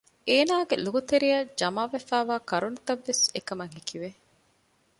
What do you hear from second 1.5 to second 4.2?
ޖަމާވެފައިވާ ކަރުނަތައްވެސް އެކަމަށް ހެކިވެ